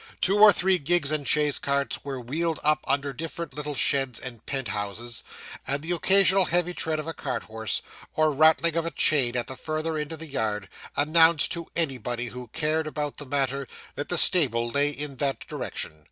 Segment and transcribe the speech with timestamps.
[0.19, 4.43] Two or three gigs and chaise carts were wheeled up under different little sheds and
[4.47, 5.21] pent houses;
[5.67, 7.83] and the occasional heavy tread of a cart horse,
[8.15, 12.29] or rattling of a chain at the farther end of the yard, announced to anybody
[12.29, 15.99] who cared about the matter, that the stable lay in that direction.